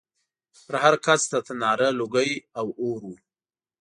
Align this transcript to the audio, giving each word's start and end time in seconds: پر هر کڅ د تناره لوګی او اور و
پر 0.65 0.75
هر 0.83 0.95
کڅ 1.05 1.21
د 1.29 1.35
تناره 1.47 1.87
لوګی 1.99 2.31
او 2.59 2.67
اور 2.85 3.01
و 3.09 3.13